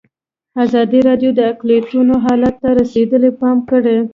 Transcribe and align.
ازادي 0.63 0.99
راډیو 1.09 1.31
د 1.35 1.39
اقلیتونه 1.51 2.13
حالت 2.25 2.55
ته 2.63 2.69
رسېدلي 2.79 3.31
پام 3.39 3.57
کړی. 3.69 3.97